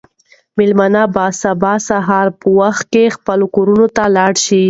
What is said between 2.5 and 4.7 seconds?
وخت خپلو کورونو ته لاړ شي.